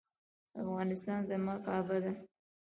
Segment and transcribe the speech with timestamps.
[0.63, 2.11] افغانستان زما کعبه ده؟